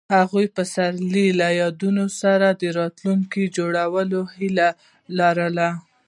[0.17, 2.47] هغوی د پسرلی له یادونو سره
[2.79, 4.69] راتلونکی جوړولو هیله
[5.17, 5.69] لرله.